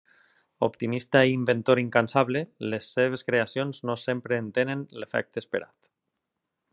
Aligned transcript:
Optimista 0.67 1.21
i 1.31 1.35
inventor 1.39 1.81
incansable, 1.81 2.41
les 2.75 2.89
seves 2.97 3.25
creacions 3.29 3.83
no 3.91 3.99
sempre 4.07 4.43
en 4.45 4.51
tenen 4.59 4.85
l'efecte 5.03 5.45
esperat. 5.47 5.93